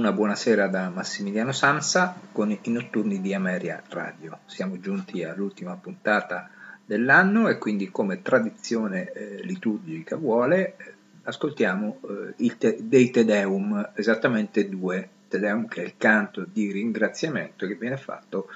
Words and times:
Una 0.00 0.12
buonasera 0.12 0.66
da 0.68 0.88
Massimiliano 0.88 1.52
Sansa 1.52 2.18
con 2.32 2.50
i 2.50 2.70
notturni 2.70 3.20
di 3.20 3.34
Ameria 3.34 3.82
Radio. 3.90 4.38
Siamo 4.46 4.80
giunti 4.80 5.22
all'ultima 5.24 5.76
puntata 5.76 6.48
dell'anno 6.82 7.48
e 7.48 7.58
quindi 7.58 7.90
come 7.90 8.22
tradizione 8.22 9.12
eh, 9.12 9.42
liturgica 9.42 10.16
vuole 10.16 10.76
eh, 10.78 10.94
ascoltiamo 11.24 12.00
eh, 12.38 12.56
te- 12.56 12.78
dei 12.80 13.10
Te 13.10 13.26
Deum, 13.26 13.90
esattamente 13.94 14.70
due 14.70 15.06
Te 15.28 15.38
Deum 15.38 15.68
che 15.68 15.82
è 15.82 15.84
il 15.84 15.94
canto 15.98 16.46
di 16.50 16.72
ringraziamento 16.72 17.66
che 17.66 17.74
viene 17.74 17.98
fatto 17.98 18.48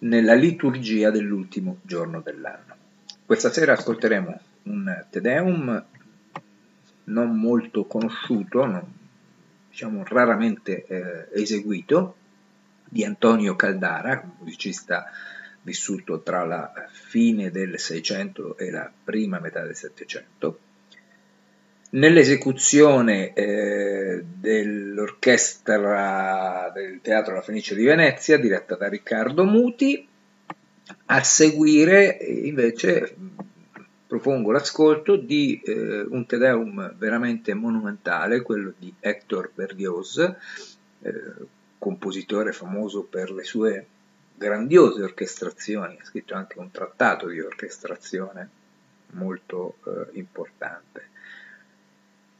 nella 0.00 0.34
liturgia 0.34 1.12
dell'ultimo 1.12 1.76
giorno 1.82 2.20
dell'anno. 2.22 2.74
Questa 3.24 3.52
sera 3.52 3.74
ascolteremo 3.74 4.40
un 4.64 5.04
Te 5.10 5.20
Deum 5.20 5.84
non 7.04 7.38
molto 7.38 7.84
conosciuto, 7.84 8.66
non 8.66 8.98
diciamo, 9.70 10.02
raramente 10.04 10.84
eh, 10.86 11.28
eseguito, 11.40 12.16
di 12.92 13.04
Antonio 13.04 13.54
Caldara, 13.54 14.20
musicista 14.40 15.12
vissuto 15.62 16.22
tra 16.22 16.44
la 16.44 16.72
fine 16.90 17.52
del 17.52 17.78
600 17.78 18.58
e 18.58 18.68
la 18.70 18.90
prima 19.04 19.38
metà 19.38 19.62
del 19.62 19.76
700. 19.76 20.58
Nell'esecuzione 21.90 23.32
eh, 23.32 24.24
dell'orchestra 24.24 26.70
del 26.74 27.00
Teatro 27.00 27.34
La 27.34 27.42
Fenice 27.42 27.74
di 27.74 27.84
Venezia, 27.84 28.38
diretta 28.38 28.76
da 28.76 28.88
Riccardo 28.88 29.44
Muti, 29.44 30.06
a 31.06 31.22
seguire 31.22 32.18
invece 32.20 33.14
propongo 34.10 34.50
l'ascolto 34.50 35.14
di 35.14 35.60
eh, 35.64 36.00
un 36.00 36.26
Te 36.26 36.36
Deum 36.36 36.96
veramente 36.96 37.54
monumentale, 37.54 38.42
quello 38.42 38.72
di 38.76 38.92
Hector 38.98 39.52
Berlioz, 39.54 40.18
eh, 40.18 41.22
compositore 41.78 42.50
famoso 42.50 43.04
per 43.04 43.30
le 43.30 43.44
sue 43.44 43.86
grandiose 44.34 45.04
orchestrazioni, 45.04 45.96
ha 46.00 46.04
scritto 46.04 46.34
anche 46.34 46.58
un 46.58 46.72
trattato 46.72 47.28
di 47.28 47.38
orchestrazione 47.38 48.48
molto 49.12 49.76
eh, 49.86 50.18
importante. 50.18 51.08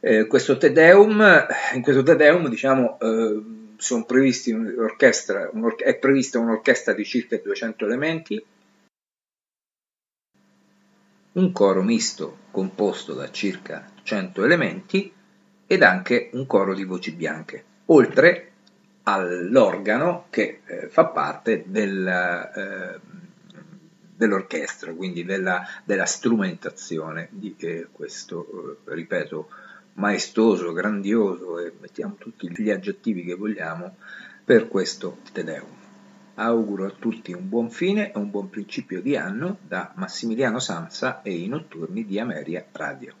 Eh, 0.01 0.27
questo 0.27 0.57
Te 0.57 0.73
Deum, 0.73 1.47
in 1.73 1.81
questo 1.81 2.03
Te 2.03 2.17
Deum 2.17 2.49
diciamo, 2.49 2.99
eh, 2.99 3.41
sono 3.77 4.03
previsti 4.03 4.51
un'orchestra, 4.51 5.51
un'or- 5.53 5.81
è 5.81 5.95
prevista 5.95 6.37
un'orchestra 6.37 6.91
di 6.91 7.05
circa 7.05 7.37
200 7.37 7.85
elementi, 7.85 8.43
un 11.33 11.51
coro 11.51 11.81
misto 11.81 12.37
composto 12.51 13.13
da 13.13 13.31
circa 13.31 13.89
100 14.03 14.43
elementi 14.43 15.13
ed 15.65 15.83
anche 15.83 16.29
un 16.33 16.45
coro 16.45 16.73
di 16.73 16.83
voci 16.83 17.11
bianche, 17.11 17.63
oltre 17.85 18.51
all'organo 19.03 20.25
che 20.29 20.61
eh, 20.65 20.87
fa 20.89 21.05
parte 21.05 21.63
del, 21.65 22.05
eh, 22.05 22.99
dell'orchestra, 24.15 24.93
quindi 24.93 25.23
della, 25.23 25.65
della 25.83 26.05
strumentazione 26.05 27.29
di 27.31 27.55
eh, 27.59 27.87
questo, 27.91 28.77
eh, 28.85 28.93
ripeto, 28.93 29.49
maestoso, 29.93 30.73
grandioso 30.73 31.59
e 31.59 31.71
mettiamo 31.79 32.15
tutti 32.17 32.51
gli 32.51 32.69
aggettivi 32.69 33.23
che 33.23 33.35
vogliamo 33.35 33.95
per 34.43 34.67
questo 34.67 35.19
Te 35.31 35.43
Deum. 35.43 35.80
Auguro 36.43 36.87
a 36.87 36.93
tutti 36.97 37.33
un 37.33 37.47
buon 37.47 37.69
fine 37.69 38.11
e 38.11 38.17
un 38.17 38.31
buon 38.31 38.49
principio 38.49 38.99
di 38.99 39.15
anno 39.15 39.57
da 39.61 39.91
Massimiliano 39.95 40.57
Sansa 40.57 41.21
e 41.21 41.35
i 41.35 41.47
notturni 41.47 42.03
di 42.03 42.19
Ameria 42.19 42.65
Radio. 42.71 43.20